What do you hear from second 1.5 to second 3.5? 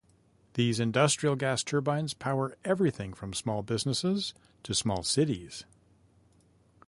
turbines power everything from